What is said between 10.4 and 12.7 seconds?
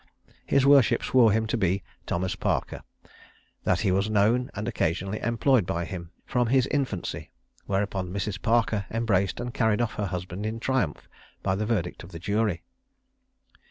in triumph, by the verdict of the jury.